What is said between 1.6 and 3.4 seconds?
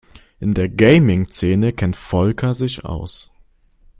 kennt Volker sich aus.